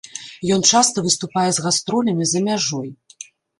[0.55, 2.89] Ён часта выступае з гастролямі за мяжой.